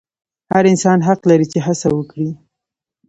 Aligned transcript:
هر 0.53 0.63
انسان 0.71 0.99
حق 1.07 1.21
لري 1.29 1.45
چې 1.51 1.59
هڅه 1.65 1.87
وکړي. 1.97 2.29